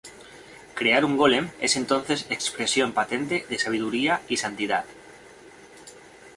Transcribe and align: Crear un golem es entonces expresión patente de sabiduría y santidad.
Crear 0.77 1.01
un 1.09 1.13
golem 1.19 1.49
es 1.67 1.75
entonces 1.81 2.25
expresión 2.31 2.91
patente 2.91 3.45
de 3.51 3.59
sabiduría 3.59 4.21
y 4.27 4.37
santidad. 4.37 4.85